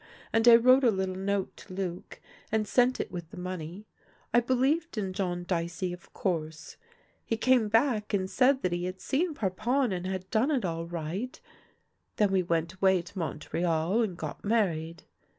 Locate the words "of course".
5.93-6.75